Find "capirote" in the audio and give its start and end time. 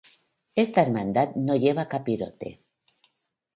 1.87-2.59